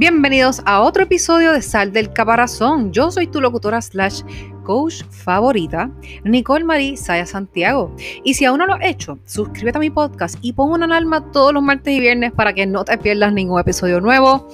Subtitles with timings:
[0.00, 2.90] Bienvenidos a otro episodio de Sal del Caparazón.
[2.90, 4.22] Yo soy tu locutora slash
[4.64, 5.90] coach favorita,
[6.24, 7.94] Nicole Marie Saya Santiago.
[8.24, 11.30] Y si aún no lo has hecho, suscríbete a mi podcast y pon una alarma
[11.32, 14.48] todos los martes y viernes para que no te pierdas ningún episodio nuevo.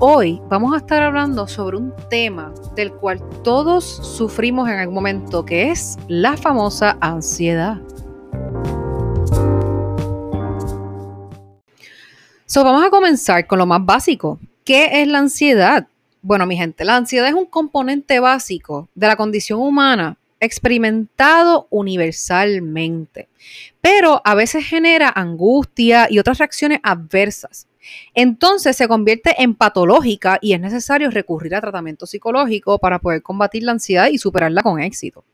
[0.00, 5.44] Hoy vamos a estar hablando sobre un tema del cual todos sufrimos en algún momento,
[5.44, 7.80] que es la famosa ansiedad.
[12.46, 14.40] So, vamos a comenzar con lo más básico.
[14.68, 15.88] ¿Qué es la ansiedad?
[16.20, 23.30] Bueno, mi gente, la ansiedad es un componente básico de la condición humana experimentado universalmente,
[23.80, 27.66] pero a veces genera angustia y otras reacciones adversas.
[28.12, 33.62] Entonces se convierte en patológica y es necesario recurrir a tratamiento psicológico para poder combatir
[33.62, 35.24] la ansiedad y superarla con éxito.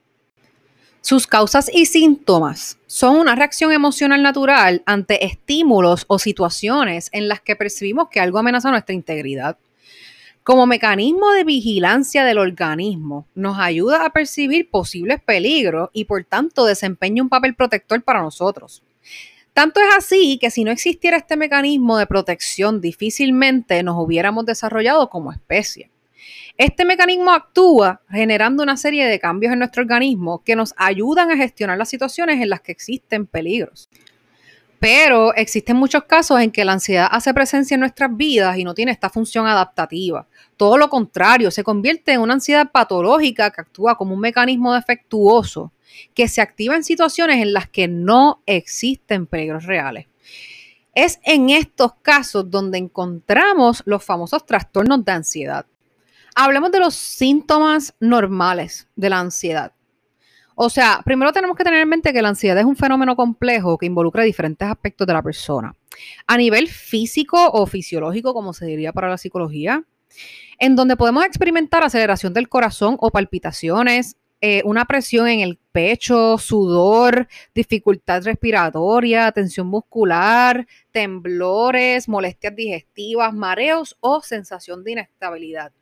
[1.05, 7.43] Sus causas y síntomas son una reacción emocional natural ante estímulos o situaciones en las
[7.43, 9.59] que percibimos que algo amenaza nuestra integridad.
[10.45, 16.65] Como mecanismo de vigilancia del organismo, nos ayuda a percibir posibles peligros y por tanto
[16.65, 18.83] desempeña un papel protector para nosotros.
[19.53, 25.11] Tanto es así que si no existiera este mecanismo de protección, difícilmente nos hubiéramos desarrollado
[25.11, 25.91] como especie.
[26.57, 31.37] Este mecanismo actúa generando una serie de cambios en nuestro organismo que nos ayudan a
[31.37, 33.89] gestionar las situaciones en las que existen peligros.
[34.79, 38.73] Pero existen muchos casos en que la ansiedad hace presencia en nuestras vidas y no
[38.73, 40.29] tiene esta función adaptativa.
[40.57, 45.73] Todo lo contrario, se convierte en una ansiedad patológica que actúa como un mecanismo defectuoso
[46.15, 50.07] que se activa en situaciones en las que no existen peligros reales.
[50.95, 55.67] Es en estos casos donde encontramos los famosos trastornos de ansiedad.
[56.37, 59.73] Hablemos de los síntomas normales de la ansiedad.
[60.57, 63.79] O sea, primero tenemos que tener en mente que la ansiedad es un fenómeno complejo
[63.79, 65.75] que involucra diferentes aspectos de la persona.
[66.27, 69.85] A nivel físico o fisiológico, como se diría para la psicología,
[70.59, 76.37] en donde podemos experimentar aceleración del corazón o palpitaciones, eh, una presión en el pecho,
[76.39, 85.73] sudor, dificultad respiratoria, tensión muscular, temblores, molestias digestivas, mareos o sensación de inestabilidad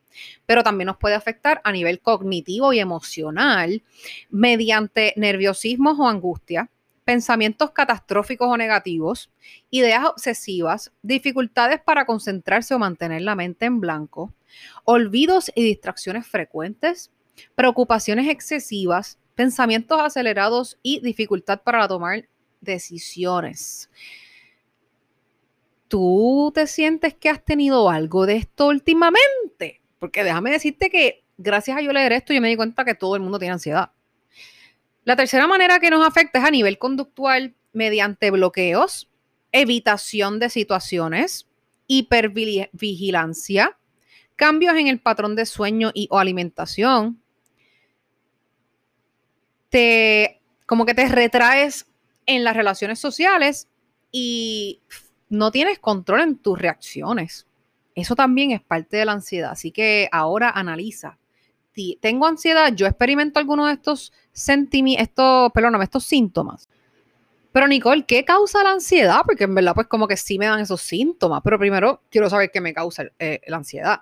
[0.46, 3.82] pero también nos puede afectar a nivel cognitivo y emocional
[4.30, 6.70] mediante nerviosismos o angustia,
[7.04, 9.30] pensamientos catastróficos o negativos,
[9.70, 14.32] ideas obsesivas, dificultades para concentrarse o mantener la mente en blanco,
[14.84, 17.10] olvidos y distracciones frecuentes,
[17.54, 22.28] preocupaciones excesivas, pensamientos acelerados y dificultad para tomar
[22.60, 23.90] decisiones.
[25.88, 29.81] ¿Tú te sientes que has tenido algo de esto últimamente?
[30.02, 33.14] Porque déjame decirte que gracias a yo leer esto, yo me di cuenta que todo
[33.14, 33.92] el mundo tiene ansiedad.
[35.04, 39.08] La tercera manera que nos afecta es a nivel conductual mediante bloqueos,
[39.52, 41.46] evitación de situaciones,
[41.86, 43.78] hipervigilancia,
[44.34, 47.22] cambios en el patrón de sueño y o alimentación.
[49.68, 51.86] Te como que te retraes
[52.26, 53.68] en las relaciones sociales
[54.10, 54.80] y
[55.28, 57.46] no tienes control en tus reacciones.
[57.94, 59.50] Eso también es parte de la ansiedad.
[59.52, 61.18] Así que ahora analiza.
[62.00, 66.68] Tengo ansiedad, yo experimento alguno de estos sentimientos, estos, perdóname, estos síntomas.
[67.52, 69.20] Pero Nicole, ¿qué causa la ansiedad?
[69.24, 71.40] Porque en verdad, pues como que sí me dan esos síntomas.
[71.44, 74.00] Pero primero quiero saber qué me causa eh, la ansiedad.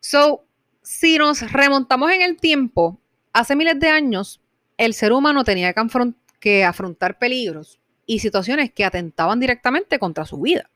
[0.00, 0.44] So,
[0.82, 2.98] si nos remontamos en el tiempo,
[3.32, 4.40] hace miles de años,
[4.76, 5.74] el ser humano tenía
[6.40, 10.68] que afrontar peligros y situaciones que atentaban directamente contra su vida.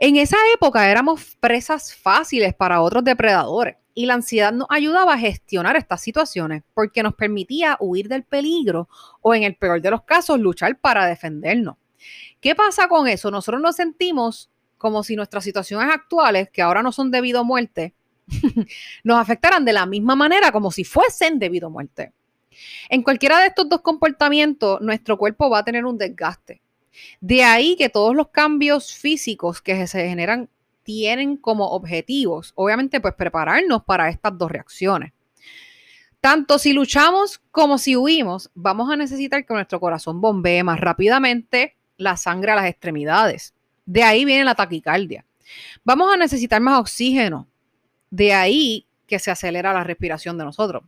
[0.00, 5.18] En esa época éramos presas fáciles para otros depredadores y la ansiedad nos ayudaba a
[5.18, 8.88] gestionar estas situaciones porque nos permitía huir del peligro
[9.22, 11.78] o en el peor de los casos luchar para defendernos.
[12.40, 13.32] ¿Qué pasa con eso?
[13.32, 17.92] Nosotros nos sentimos como si nuestras situaciones actuales, que ahora no son debido a muerte,
[19.02, 22.12] nos afectaran de la misma manera como si fuesen debido a muerte.
[22.88, 26.62] En cualquiera de estos dos comportamientos, nuestro cuerpo va a tener un desgaste
[27.20, 30.48] de ahí que todos los cambios físicos que se generan
[30.82, 35.12] tienen como objetivos, obviamente, pues prepararnos para estas dos reacciones.
[36.20, 41.76] Tanto si luchamos como si huimos, vamos a necesitar que nuestro corazón bombee más rápidamente
[41.96, 43.54] la sangre a las extremidades.
[43.86, 45.24] De ahí viene la taquicardia.
[45.84, 47.46] Vamos a necesitar más oxígeno.
[48.10, 50.82] De ahí que se acelera la respiración de nosotros.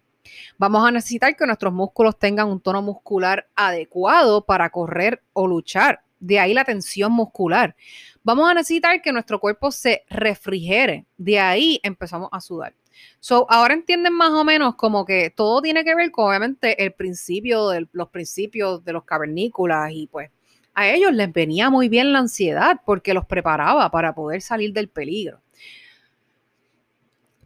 [0.58, 6.02] Vamos a necesitar que nuestros músculos tengan un tono muscular adecuado para correr o luchar.
[6.18, 7.74] De ahí la tensión muscular.
[8.22, 11.06] Vamos a necesitar que nuestro cuerpo se refrigere.
[11.16, 12.74] De ahí empezamos a sudar.
[13.18, 16.92] So, ahora entienden más o menos como que todo tiene que ver con obviamente el
[16.92, 20.30] principio de los principios de los cavernícolas y pues
[20.74, 24.88] a ellos les venía muy bien la ansiedad porque los preparaba para poder salir del
[24.88, 25.40] peligro.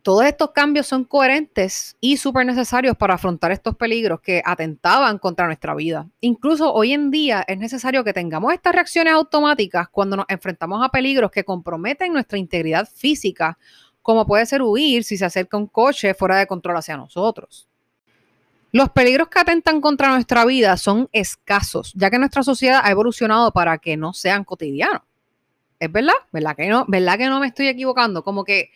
[0.05, 5.47] Todos estos cambios son coherentes y súper necesarios para afrontar estos peligros que atentaban contra
[5.47, 6.07] nuestra vida.
[6.21, 10.91] Incluso hoy en día es necesario que tengamos estas reacciones automáticas cuando nos enfrentamos a
[10.91, 13.57] peligros que comprometen nuestra integridad física,
[14.03, 17.67] como puede ser huir si se acerca un coche fuera de control hacia nosotros.
[18.73, 23.53] Los peligros que atentan contra nuestra vida son escasos, ya que nuestra sociedad ha evolucionado
[23.53, 25.01] para que no sean cotidianos.
[25.81, 26.13] ¿Es verdad?
[26.31, 26.85] ¿Verdad que no?
[26.89, 28.23] ¿Verdad que no me estoy equivocando?
[28.23, 28.69] Como que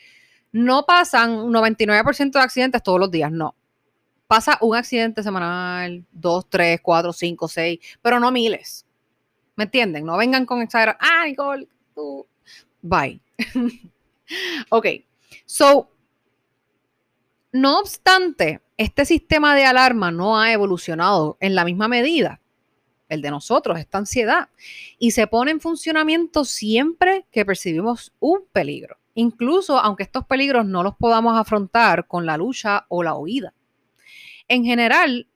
[0.53, 3.55] no pasan 99% de accidentes todos los días, no.
[4.27, 8.87] Pasa un accidente semanal, dos, tres, cuatro, cinco, seis, pero no miles.
[9.57, 10.05] ¿Me entienden?
[10.05, 10.99] No vengan con exagerar.
[11.01, 12.27] Ah, Nicole, tú.
[12.83, 13.21] Bye.
[14.71, 14.87] ok.
[15.47, 15.91] So,
[17.53, 22.41] no obstante, este sistema de alarma no ha evolucionado en la misma medida,
[23.09, 24.51] el de nosotros, esta ansiedad,
[24.99, 30.85] y se pone en funcionamiento siempre que percibimos un peligro incluso aunque estos peligros no
[30.85, 33.53] los podamos afrontar con la lucha o la huida.
[34.47, 35.27] En general,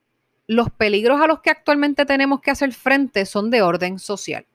[0.47, 4.45] los peligros a los que actualmente tenemos que hacer frente son de orden social,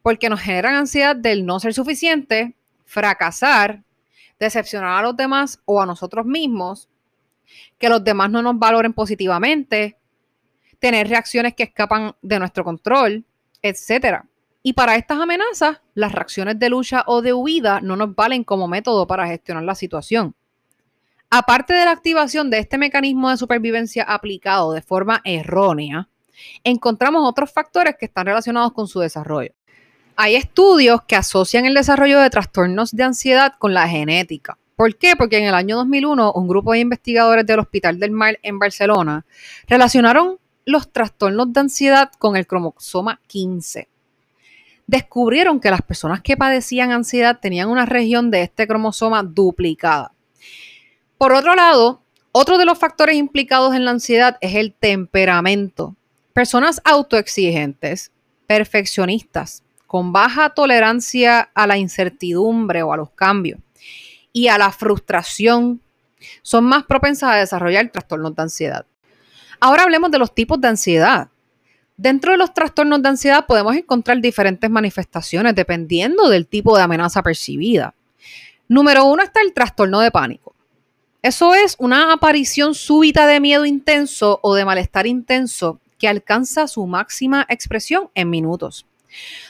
[0.00, 2.56] porque nos generan ansiedad del no ser suficiente,
[2.86, 3.82] fracasar,
[4.40, 6.88] decepcionar a los demás o a nosotros mismos,
[7.78, 9.98] que los demás no nos valoren positivamente,
[10.78, 13.22] tener reacciones que escapan de nuestro control,
[13.60, 14.24] etcétera.
[14.68, 18.66] Y para estas amenazas, las reacciones de lucha o de huida no nos valen como
[18.66, 20.34] método para gestionar la situación.
[21.30, 26.08] Aparte de la activación de este mecanismo de supervivencia aplicado de forma errónea,
[26.64, 29.52] encontramos otros factores que están relacionados con su desarrollo.
[30.16, 34.58] Hay estudios que asocian el desarrollo de trastornos de ansiedad con la genética.
[34.74, 35.14] ¿Por qué?
[35.14, 39.26] Porque en el año 2001 un grupo de investigadores del Hospital del Mar en Barcelona
[39.68, 43.90] relacionaron los trastornos de ansiedad con el cromosoma 15
[44.86, 50.12] descubrieron que las personas que padecían ansiedad tenían una región de este cromosoma duplicada.
[51.18, 52.02] Por otro lado,
[52.32, 55.96] otro de los factores implicados en la ansiedad es el temperamento.
[56.32, 58.12] Personas autoexigentes,
[58.46, 63.60] perfeccionistas, con baja tolerancia a la incertidumbre o a los cambios
[64.32, 65.80] y a la frustración,
[66.42, 68.86] son más propensas a desarrollar trastornos de ansiedad.
[69.60, 71.28] Ahora hablemos de los tipos de ansiedad.
[71.96, 77.22] Dentro de los trastornos de ansiedad podemos encontrar diferentes manifestaciones dependiendo del tipo de amenaza
[77.22, 77.94] percibida.
[78.68, 80.54] Número uno está el trastorno de pánico.
[81.22, 86.86] Eso es una aparición súbita de miedo intenso o de malestar intenso que alcanza su
[86.86, 88.86] máxima expresión en minutos.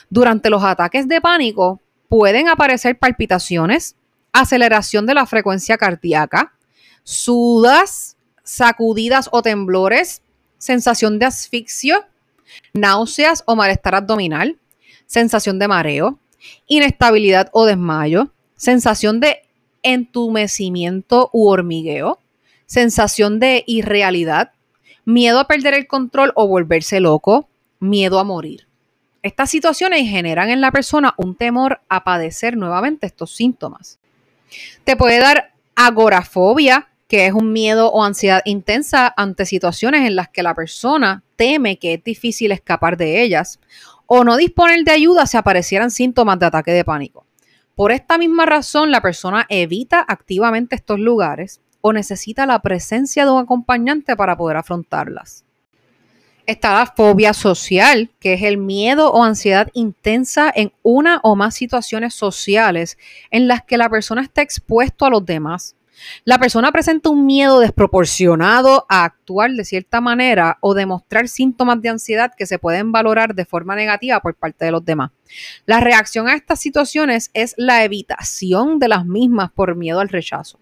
[0.09, 3.95] Durante los ataques de pánico pueden aparecer palpitaciones,
[4.31, 6.53] aceleración de la frecuencia cardíaca,
[7.03, 10.21] sudas, sacudidas o temblores,
[10.57, 12.07] sensación de asfixia,
[12.73, 14.57] náuseas o malestar abdominal,
[15.05, 16.19] sensación de mareo,
[16.67, 19.43] inestabilidad o desmayo, sensación de
[19.83, 22.19] entumecimiento u hormigueo,
[22.65, 24.51] sensación de irrealidad,
[25.05, 27.47] miedo a perder el control o volverse loco,
[27.79, 28.67] miedo a morir.
[29.23, 33.99] Estas situaciones generan en la persona un temor a padecer nuevamente estos síntomas.
[34.83, 40.29] Te puede dar agorafobia, que es un miedo o ansiedad intensa ante situaciones en las
[40.29, 43.59] que la persona teme que es difícil escapar de ellas
[44.05, 47.25] o no disponer de ayuda si aparecieran síntomas de ataque de pánico.
[47.75, 53.31] Por esta misma razón, la persona evita activamente estos lugares o necesita la presencia de
[53.31, 55.45] un acompañante para poder afrontarlas.
[56.45, 61.55] Está la fobia social, que es el miedo o ansiedad intensa en una o más
[61.55, 62.97] situaciones sociales
[63.31, 65.76] en las que la persona está expuesto a los demás
[66.25, 71.89] la persona presenta un miedo desproporcionado a actuar de cierta manera o demostrar síntomas de
[71.89, 75.11] ansiedad que se pueden valorar de forma negativa por parte de los demás.
[75.65, 80.59] La reacción a estas situaciones es la evitación de las mismas por miedo al rechazo.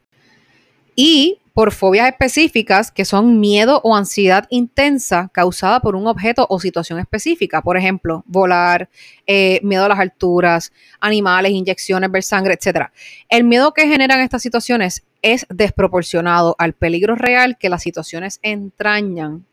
[0.95, 6.59] Y por fobias específicas que son miedo o ansiedad intensa causada por un objeto o
[6.59, 7.61] situación específica.
[7.61, 8.89] Por ejemplo, volar,
[9.25, 12.89] eh, miedo a las alturas, animales, inyecciones, ver sangre, etc.
[13.29, 19.45] El miedo que generan estas situaciones es desproporcionado al peligro real que las situaciones entrañan,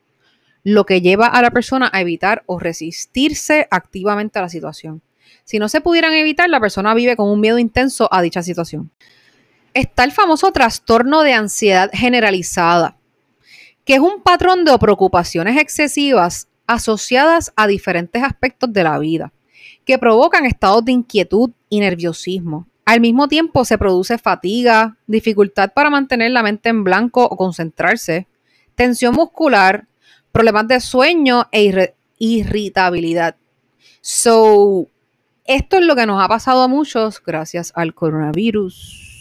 [0.63, 5.03] lo que lleva a la persona a evitar o resistirse activamente a la situación.
[5.45, 8.93] Si no se pudieran evitar, la persona vive con un miedo intenso a dicha situación
[9.75, 12.97] está el famoso trastorno de ansiedad generalizada,
[13.85, 19.33] que es un patrón de preocupaciones excesivas asociadas a diferentes aspectos de la vida,
[19.85, 22.67] que provocan estados de inquietud y nerviosismo.
[22.85, 28.27] Al mismo tiempo se produce fatiga, dificultad para mantener la mente en blanco o concentrarse,
[28.75, 29.87] tensión muscular,
[30.33, 33.37] problemas de sueño e irritabilidad.
[34.01, 34.89] So,
[35.45, 39.12] esto es lo que nos ha pasado a muchos gracias al coronavirus.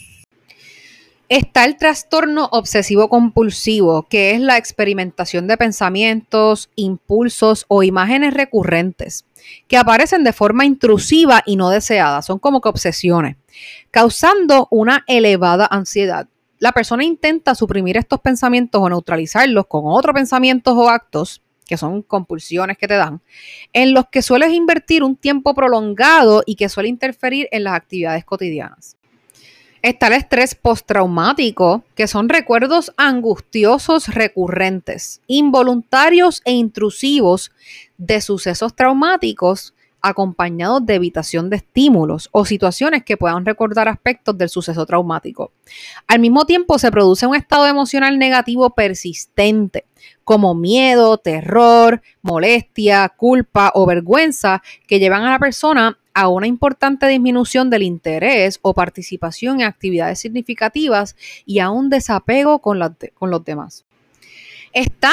[1.31, 9.23] Está el trastorno obsesivo compulsivo, que es la experimentación de pensamientos, impulsos o imágenes recurrentes
[9.69, 13.37] que aparecen de forma intrusiva y no deseada, son como que obsesiones,
[13.91, 16.27] causando una elevada ansiedad.
[16.59, 22.01] La persona intenta suprimir estos pensamientos o neutralizarlos con otros pensamientos o actos, que son
[22.01, 23.21] compulsiones que te dan,
[23.71, 28.25] en los que sueles invertir un tiempo prolongado y que suele interferir en las actividades
[28.25, 28.97] cotidianas.
[29.81, 37.51] Está el estrés postraumático, que son recuerdos angustiosos recurrentes, involuntarios e intrusivos
[37.97, 44.49] de sucesos traumáticos acompañados de evitación de estímulos o situaciones que puedan recordar aspectos del
[44.49, 45.51] suceso traumático.
[46.07, 49.85] Al mismo tiempo se produce un estado emocional negativo persistente,
[50.31, 57.05] como miedo, terror, molestia, culpa o vergüenza que llevan a la persona a una importante
[57.09, 63.83] disminución del interés o participación en actividades significativas y a un desapego con, los demás.
[64.71, 65.11] Está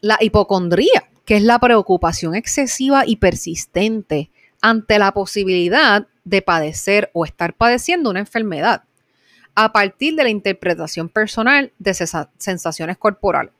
[0.00, 7.24] la hipocondría, que es la preocupación excesiva y persistente ante la posibilidad de padecer o
[7.24, 8.82] estar padeciendo una enfermedad,
[9.54, 13.52] a partir de la interpretación personal de sensaciones corporales.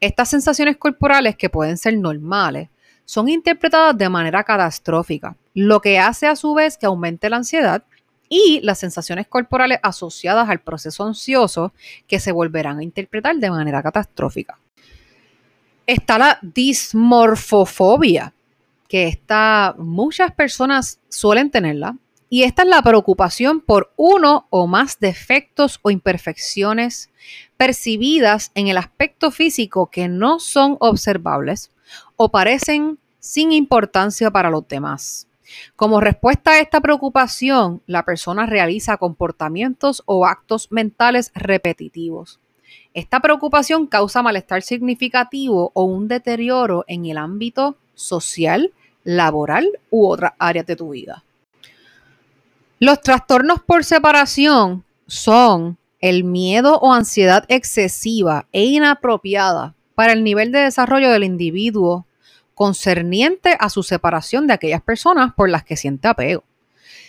[0.00, 2.68] Estas sensaciones corporales, que pueden ser normales,
[3.04, 7.84] son interpretadas de manera catastrófica, lo que hace a su vez que aumente la ansiedad
[8.28, 11.74] y las sensaciones corporales asociadas al proceso ansioso
[12.06, 14.58] que se volverán a interpretar de manera catastrófica.
[15.86, 18.32] Está la dismorfofobia,
[18.88, 21.96] que está, muchas personas suelen tenerla,
[22.32, 27.10] y esta es la preocupación por uno o más defectos o imperfecciones
[27.58, 31.72] percibidas en el aspecto físico que no son observables
[32.16, 35.28] o parecen sin importancia para los demás.
[35.76, 42.40] Como respuesta a esta preocupación, la persona realiza comportamientos o actos mentales repetitivos.
[42.94, 48.72] Esta preocupación causa malestar significativo o un deterioro en el ámbito social,
[49.04, 51.24] laboral u otras áreas de tu vida.
[52.84, 60.50] Los trastornos por separación son el miedo o ansiedad excesiva e inapropiada para el nivel
[60.50, 62.08] de desarrollo del individuo
[62.56, 66.42] concerniente a su separación de aquellas personas por las que siente apego.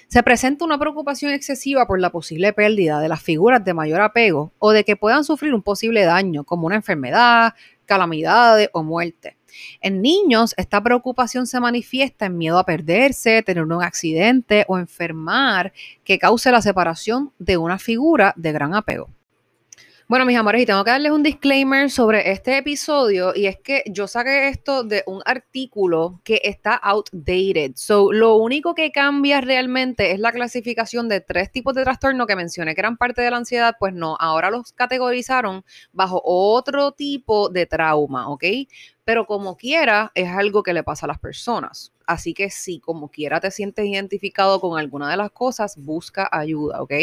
[0.09, 4.51] Se presenta una preocupación excesiva por la posible pérdida de las figuras de mayor apego
[4.59, 7.55] o de que puedan sufrir un posible daño, como una enfermedad,
[7.93, 9.37] calamidades o muerte.
[9.81, 15.73] En niños, esta preocupación se manifiesta en miedo a perderse, tener un accidente o enfermar
[16.03, 19.09] que cause la separación de una figura de gran apego.
[20.09, 23.83] Bueno, mis amores, y tengo que darles un disclaimer sobre este episodio, y es que
[23.87, 27.71] yo saqué esto de un artículo que está outdated.
[27.75, 32.35] So, lo único que cambia realmente es la clasificación de tres tipos de trastorno que
[32.35, 37.47] mencioné que eran parte de la ansiedad, pues no, ahora los categorizaron bajo otro tipo
[37.47, 38.43] de trauma, ¿ok?
[39.05, 41.92] pero como quiera es algo que le pasa a las personas.
[42.05, 46.81] Así que si como quiera te sientes identificado con alguna de las cosas, busca ayuda,
[46.81, 46.93] ¿ok?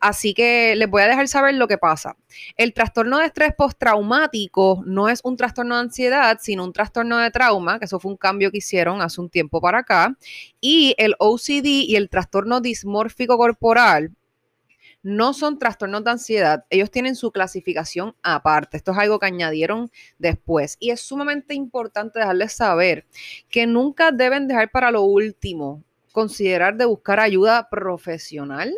[0.00, 2.16] Así que les voy a dejar saber lo que pasa.
[2.56, 7.30] El trastorno de estrés postraumático no es un trastorno de ansiedad, sino un trastorno de
[7.30, 10.16] trauma, que eso fue un cambio que hicieron hace un tiempo para acá.
[10.60, 14.12] Y el OCD y el trastorno dismórfico corporal
[15.02, 18.76] no son trastornos de ansiedad, ellos tienen su clasificación aparte.
[18.76, 20.76] Esto es algo que añadieron después.
[20.80, 23.06] Y es sumamente importante dejarles saber
[23.48, 28.74] que nunca deben dejar para lo último considerar de buscar ayuda profesional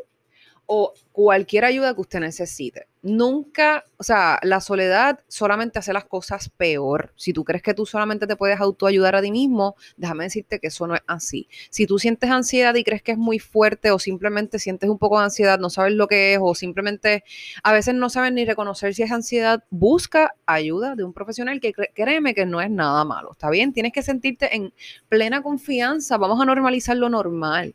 [0.72, 2.86] o cualquier ayuda que usted necesite.
[3.02, 7.12] Nunca, o sea, la soledad solamente hace las cosas peor.
[7.16, 10.68] Si tú crees que tú solamente te puedes autoayudar a ti mismo, déjame decirte que
[10.68, 11.48] eso no es así.
[11.70, 15.18] Si tú sientes ansiedad y crees que es muy fuerte o simplemente sientes un poco
[15.18, 17.24] de ansiedad, no sabes lo que es o simplemente
[17.64, 21.72] a veces no sabes ni reconocer si es ansiedad, busca ayuda de un profesional que
[21.72, 23.32] créeme que no es nada malo.
[23.32, 23.72] ¿Está bien?
[23.72, 24.72] Tienes que sentirte en
[25.08, 26.16] plena confianza.
[26.16, 27.74] Vamos a normalizar lo normal.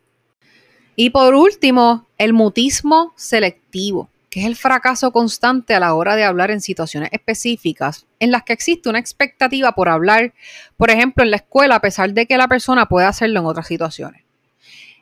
[0.95, 6.23] Y por último, el mutismo selectivo, que es el fracaso constante a la hora de
[6.23, 10.33] hablar en situaciones específicas en las que existe una expectativa por hablar,
[10.77, 13.67] por ejemplo, en la escuela, a pesar de que la persona puede hacerlo en otras
[13.67, 14.23] situaciones.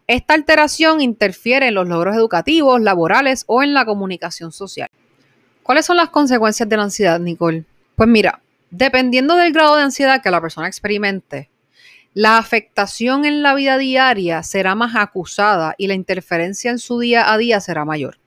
[0.07, 4.89] Esta alteración interfiere en los logros educativos, laborales o en la comunicación social.
[5.61, 7.63] ¿Cuáles son las consecuencias de la ansiedad, Nicole?
[7.95, 11.49] Pues mira, dependiendo del grado de ansiedad que la persona experimente,
[12.13, 17.31] la afectación en la vida diaria será más acusada y la interferencia en su día
[17.31, 18.17] a día será mayor.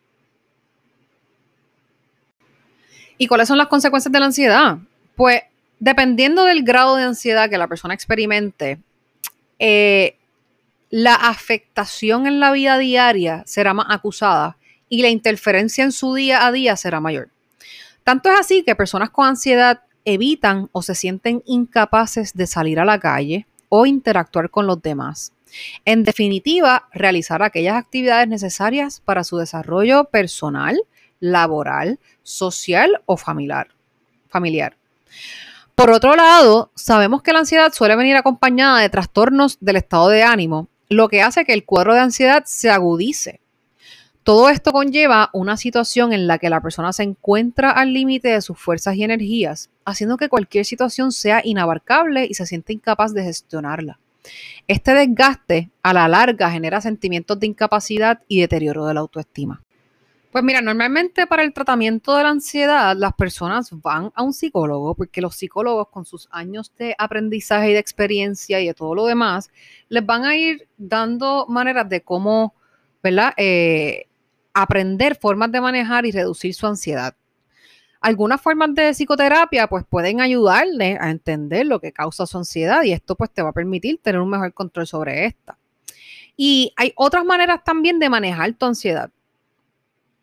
[3.19, 4.79] ¿Y cuáles son las consecuencias de la ansiedad?
[5.15, 5.43] Pues
[5.79, 8.79] dependiendo del grado de ansiedad que la persona experimente,
[9.59, 10.17] eh,
[10.91, 14.57] la afectación en la vida diaria será más acusada
[14.89, 17.29] y la interferencia en su día a día será mayor.
[18.05, 22.85] Tanto es así que personas con ansiedad evitan o se sienten incapaces de salir a
[22.85, 25.33] la calle o interactuar con los demás.
[25.85, 30.81] En definitiva, realizar aquellas actividades necesarias para su desarrollo personal,
[31.21, 33.69] laboral, social o familiar.
[34.29, 34.77] familiar.
[35.75, 40.23] Por otro lado, sabemos que la ansiedad suele venir acompañada de trastornos del estado de
[40.23, 43.41] ánimo, lo que hace que el cuadro de ansiedad se agudice.
[44.27, 48.41] Todo esto conlleva una situación en la que la persona se encuentra al límite de
[48.41, 53.23] sus fuerzas y energías, haciendo que cualquier situación sea inabarcable y se siente incapaz de
[53.23, 54.01] gestionarla.
[54.67, 59.63] Este desgaste a la larga genera sentimientos de incapacidad y deterioro de la autoestima.
[60.33, 64.97] Pues mira, normalmente para el tratamiento de la ansiedad las personas van a un psicólogo
[64.97, 69.07] porque los psicólogos con sus años de aprendizaje y de experiencia y de todo lo
[69.07, 69.51] demás
[69.89, 72.55] les van a ir dando maneras de cómo,
[73.05, 73.33] ¿verdad?
[73.37, 74.09] Eh,
[74.57, 77.15] aprender formas de manejar y reducir su ansiedad.
[78.01, 82.93] Algunas formas de psicoterapia pues pueden ayudarle a entender lo que causa su ansiedad y
[82.93, 85.59] esto pues te va a permitir tener un mejor control sobre esta.
[86.39, 89.11] Y hay otras maneras también de manejar tu ansiedad.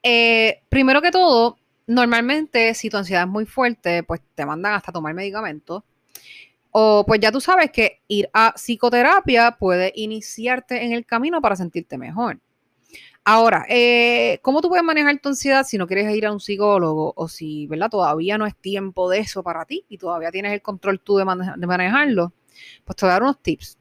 [0.02, 4.92] Eh, primero que todo, normalmente si tu ansiedad es muy fuerte, pues te mandan hasta
[4.92, 5.84] tomar medicamentos.
[6.72, 11.56] O pues ya tú sabes que ir a psicoterapia puede iniciarte en el camino para
[11.56, 12.40] sentirte mejor.
[13.26, 17.14] Ahora, eh, ¿cómo tú puedes manejar tu ansiedad si no quieres ir a un psicólogo
[17.16, 17.90] o si, ¿verdad?
[17.90, 21.26] Todavía no es tiempo de eso para ti y todavía tienes el control tú de,
[21.56, 22.34] de manejarlo.
[22.84, 23.78] Pues te voy a dar unos tips.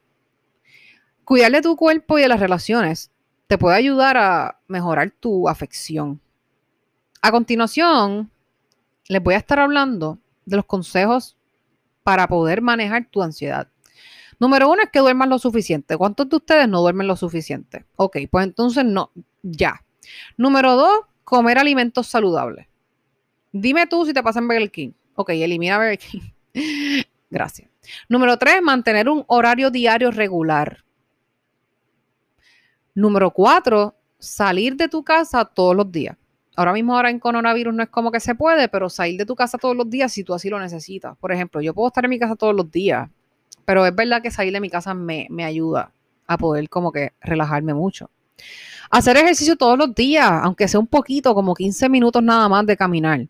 [1.25, 3.11] Cuidar de tu cuerpo y de las relaciones
[3.49, 6.20] te puede ayudar a mejorar tu afección.
[7.20, 8.30] A continuación,
[9.08, 11.37] les voy a estar hablando de los consejos
[12.02, 13.68] para poder manejar tu ansiedad.
[14.42, 15.96] Número uno es que duermas lo suficiente.
[15.96, 17.84] ¿Cuántos de ustedes no duermen lo suficiente?
[17.94, 19.85] Ok, pues entonces no, ya.
[20.37, 22.66] Número dos, comer alimentos saludables.
[23.52, 24.90] Dime tú si te pasa en Burger King.
[25.14, 26.22] Ok, elimina Burger King.
[27.31, 27.70] Gracias.
[28.09, 30.83] Número tres, mantener un horario diario regular.
[32.96, 36.16] Número cuatro, salir de tu casa todos los días.
[36.57, 39.37] Ahora mismo ahora en coronavirus no es como que se puede, pero salir de tu
[39.37, 41.16] casa todos los días si tú así lo necesitas.
[41.18, 43.09] Por ejemplo, yo puedo estar en mi casa todos los días,
[43.64, 45.92] pero es verdad que salir de mi casa me, me ayuda
[46.27, 48.11] a poder como que relajarme mucho.
[48.90, 52.77] Hacer ejercicio todos los días, aunque sea un poquito, como 15 minutos nada más de
[52.77, 53.27] caminar.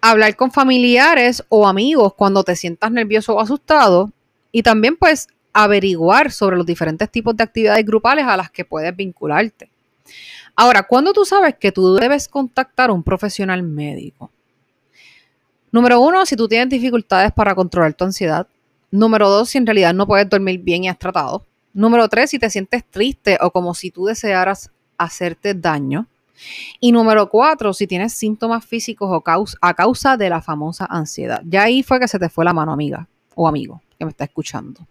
[0.00, 4.12] Hablar con familiares o amigos cuando te sientas nervioso o asustado.
[4.52, 8.94] Y también pues averiguar sobre los diferentes tipos de actividades grupales a las que puedes
[8.94, 9.70] vincularte.
[10.54, 14.30] Ahora, ¿cuándo tú sabes que tú debes contactar a un profesional médico?
[15.72, 18.46] Número uno, si tú tienes dificultades para controlar tu ansiedad.
[18.90, 21.44] Número dos, si en realidad no puedes dormir bien y has tratado.
[21.72, 26.06] Número tres, si te sientes triste o como si tú desearas hacerte daño.
[26.80, 29.22] Y número cuatro, si tienes síntomas físicos o
[29.60, 31.42] a causa de la famosa ansiedad.
[31.44, 34.24] Ya ahí fue que se te fue la mano, amiga o amigo que me está
[34.24, 34.86] escuchando.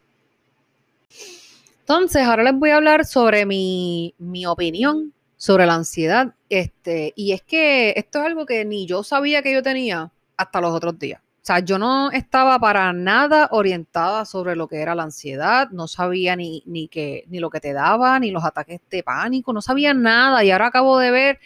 [1.81, 4.13] Entonces, ahora les voy a hablar sobre mi,
[4.47, 6.33] opinión sobre la ansiedad.
[6.49, 10.61] Este, y es que esto es algo que ni yo sabía que yo tenía hasta
[10.61, 11.21] los otros días.
[11.21, 15.87] O sea, yo no estaba para nada orientada sobre lo que era la ansiedad, no
[15.87, 19.61] sabía ni, ni, que, ni lo que te daba, ni los ataques de pánico, no
[19.61, 20.43] sabía nada.
[20.43, 21.39] Y ahora acabo de ver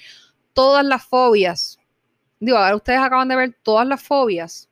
[0.53, 1.79] todas las fobias.
[2.39, 4.69] Digo, ahora ustedes acaban de ver todas las fobias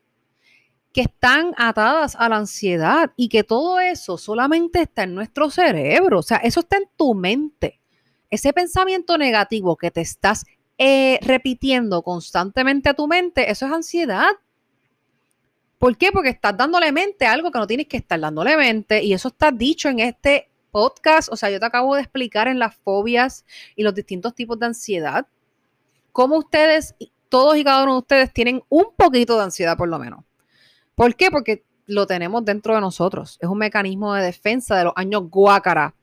[0.94, 6.20] que están atadas a la ansiedad y que todo eso solamente está en nuestro cerebro,
[6.20, 7.80] o sea, eso está en tu mente.
[8.30, 10.46] Ese pensamiento negativo que te estás
[10.78, 14.30] eh, repitiendo constantemente a tu mente, eso es ansiedad.
[15.80, 16.12] ¿Por qué?
[16.12, 19.28] Porque estás dándole mente a algo que no tienes que estar dándole mente y eso
[19.28, 21.30] está dicho en este podcast.
[21.32, 24.68] O sea, yo te acabo de explicar en las fobias y los distintos tipos de
[24.68, 25.28] ansiedad,
[26.12, 26.96] cómo ustedes,
[27.30, 30.24] todos y cada uno de ustedes tienen un poquito de ansiedad por lo menos.
[30.96, 31.30] ¿Por qué?
[31.30, 33.38] Porque lo tenemos dentro de nosotros.
[33.42, 35.96] Es un mecanismo de defensa de los años guácara.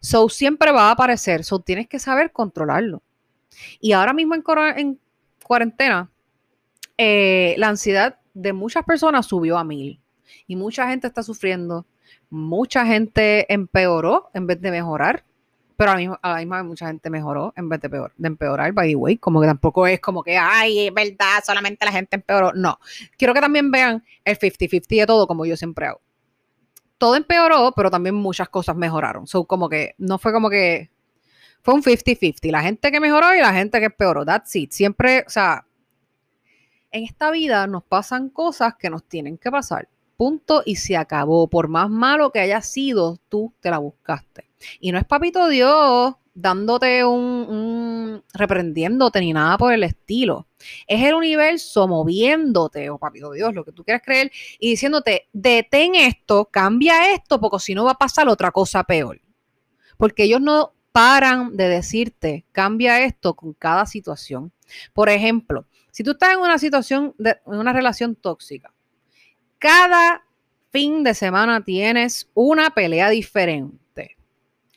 [0.00, 1.44] So siempre va a aparecer.
[1.44, 3.02] So tienes que saber controlarlo.
[3.80, 5.00] Y ahora mismo en,
[5.42, 6.10] cuarentena,
[6.98, 10.00] eh, la ansiedad de muchas personas subió a mil.
[10.46, 11.86] Y mucha gente está sufriendo.
[12.30, 15.24] Mucha gente empeoró en vez de mejorar
[15.76, 18.88] pero a la misma, vez mucha gente mejoró en vez de, peor, de empeorar, by
[18.88, 22.52] the way, como que tampoco es como que, ay, es verdad, solamente la gente empeoró.
[22.54, 22.78] No,
[23.18, 26.00] quiero que también vean el 50-50 de todo, como yo siempre hago.
[26.96, 29.26] Todo empeoró, pero también muchas cosas mejoraron.
[29.26, 30.90] So, como que no fue como que,
[31.64, 34.70] fue un 50-50, la gente que mejoró y la gente que empeoró, that's it.
[34.70, 35.64] Siempre, o sea,
[36.90, 39.88] en esta vida nos pasan cosas que nos tienen que pasar.
[40.18, 41.48] Punto y se acabó.
[41.48, 44.50] Por más malo que haya sido, tú te la buscaste.
[44.78, 50.46] Y no es papito Dios dándote un, reprendiéndote ni nada por el estilo.
[50.86, 55.28] Es el universo moviéndote, o oh, papi, Dios, lo que tú quieras creer, y diciéndote,
[55.32, 59.18] detén esto, cambia esto, porque si no va a pasar otra cosa peor.
[59.96, 64.52] Porque ellos no paran de decirte, cambia esto con cada situación.
[64.92, 68.72] Por ejemplo, si tú estás en una situación, de, en una relación tóxica,
[69.58, 70.24] cada
[70.70, 74.16] fin de semana tienes una pelea diferente.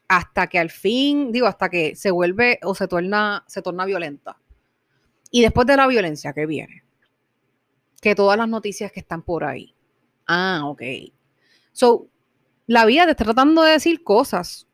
[0.07, 4.39] Hasta que al fin, digo, hasta que se vuelve o se torna, se torna violenta.
[5.29, 6.83] Y después de la violencia, ¿qué viene?
[8.01, 9.75] Que todas las noticias que están por ahí.
[10.25, 10.81] Ah, ok.
[11.73, 12.07] So,
[12.65, 14.66] la vida te está tratando de decir cosas.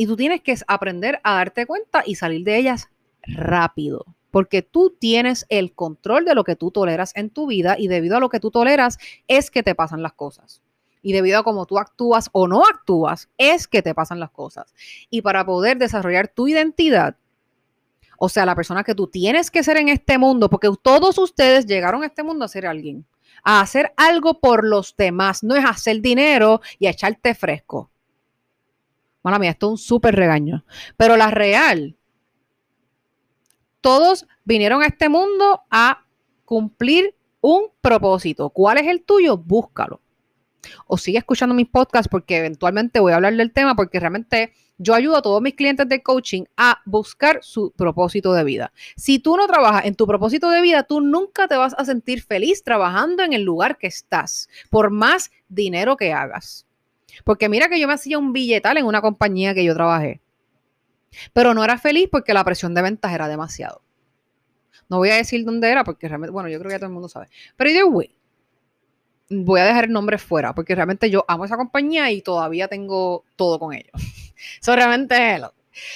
[0.00, 2.88] Y tú tienes que aprender a darte cuenta y salir de ellas
[3.22, 7.86] rápido porque tú tienes el control de lo que tú toleras en tu vida y
[7.86, 8.96] debido a lo que tú toleras
[9.28, 10.62] es que te pasan las cosas.
[11.02, 14.74] Y debido a cómo tú actúas o no actúas, es que te pasan las cosas.
[15.10, 17.16] Y para poder desarrollar tu identidad,
[18.16, 21.66] o sea, la persona que tú tienes que ser en este mundo, porque todos ustedes
[21.66, 23.04] llegaron a este mundo a ser alguien,
[23.44, 27.90] a hacer algo por los demás, no es hacer dinero y a echarte fresco.
[29.22, 30.64] Mala mía, esto es un súper regaño.
[30.96, 31.96] Pero la real
[33.80, 36.04] todos vinieron a este mundo a
[36.44, 38.50] cumplir un propósito.
[38.50, 39.38] ¿Cuál es el tuyo?
[39.38, 40.00] Búscalo.
[40.86, 44.94] O sigue escuchando mis podcasts porque eventualmente voy a hablar del tema porque realmente yo
[44.94, 48.72] ayudo a todos mis clientes de coaching a buscar su propósito de vida.
[48.96, 52.22] Si tú no trabajas en tu propósito de vida, tú nunca te vas a sentir
[52.22, 56.66] feliz trabajando en el lugar que estás, por más dinero que hagas.
[57.24, 60.20] Porque mira que yo me hacía un billetal en una compañía que yo trabajé.
[61.32, 63.82] Pero no era feliz porque la presión de ventas era demasiado.
[64.88, 66.94] No voy a decir dónde era porque realmente, bueno, yo creo que ya todo el
[66.94, 67.28] mundo sabe.
[67.56, 67.90] Pero yo,
[69.30, 73.24] voy a dejar el nombre fuera porque realmente yo amo esa compañía y todavía tengo
[73.36, 73.92] todo con ellos.
[74.60, 75.40] Eso realmente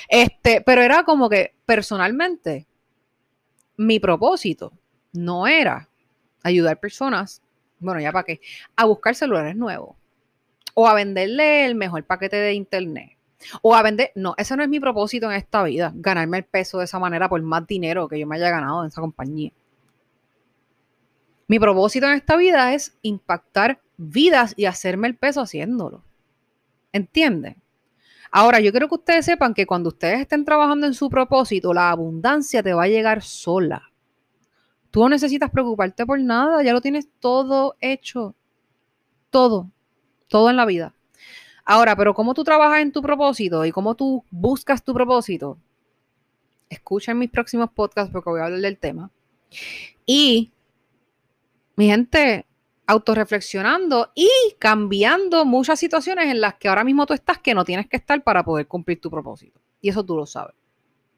[0.09, 2.67] Este, pero era como que personalmente
[3.77, 4.73] mi propósito
[5.13, 5.89] no era
[6.43, 7.43] ayudar personas,
[7.81, 8.41] bueno, ya para qué,
[8.77, 9.97] a buscar celulares nuevos
[10.75, 13.17] o a venderle el mejor paquete de internet
[13.63, 16.79] o a vender, no, ese no es mi propósito en esta vida, ganarme el peso
[16.79, 19.53] de esa manera por más dinero que yo me haya ganado en esa compañía.
[21.47, 26.03] Mi propósito en esta vida es impactar vidas y hacerme el peso haciéndolo.
[26.93, 27.63] ¿Entienden?
[28.31, 31.91] Ahora, yo quiero que ustedes sepan que cuando ustedes estén trabajando en su propósito, la
[31.91, 33.91] abundancia te va a llegar sola.
[34.91, 38.35] Tú no necesitas preocuparte por nada, ya lo tienes todo hecho.
[39.31, 39.71] Todo,
[40.29, 40.95] todo en la vida.
[41.65, 45.59] Ahora, pero ¿cómo tú trabajas en tu propósito y cómo tú buscas tu propósito?
[46.69, 49.11] Escucha en mis próximos podcasts porque voy a hablar del tema.
[50.05, 50.53] Y,
[51.77, 52.47] mi gente,
[52.87, 57.89] autorreflexionando y cambiando muchas situaciones en las que ahora mismo tú estás que no tienes
[57.89, 59.61] que estar para poder cumplir tu propósito.
[59.81, 60.55] Y eso tú lo sabes.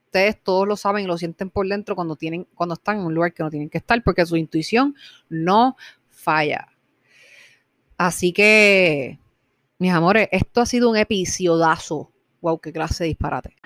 [0.07, 3.15] Ustedes todos lo saben y lo sienten por dentro cuando, tienen, cuando están en un
[3.15, 4.95] lugar que no tienen que estar porque su intuición
[5.29, 5.77] no
[6.09, 6.69] falla.
[7.99, 9.19] Así que
[9.79, 12.13] mis amores, esto ha sido un episodazo.
[12.41, 13.57] Wow, qué clase de disparate.